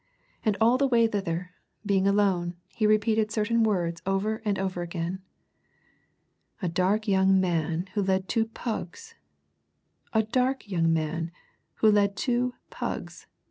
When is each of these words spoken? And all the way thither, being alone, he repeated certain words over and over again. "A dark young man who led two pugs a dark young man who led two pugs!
And 0.43 0.57
all 0.59 0.79
the 0.79 0.87
way 0.87 1.05
thither, 1.05 1.51
being 1.85 2.07
alone, 2.07 2.55
he 2.73 2.87
repeated 2.87 3.29
certain 3.31 3.61
words 3.61 4.01
over 4.03 4.41
and 4.43 4.57
over 4.57 4.81
again. 4.81 5.21
"A 6.59 6.67
dark 6.67 7.07
young 7.07 7.39
man 7.39 7.85
who 7.93 8.01
led 8.01 8.27
two 8.27 8.47
pugs 8.47 9.13
a 10.11 10.23
dark 10.23 10.67
young 10.67 10.91
man 10.91 11.29
who 11.75 11.91
led 11.91 12.15
two 12.15 12.55
pugs! 12.71 13.27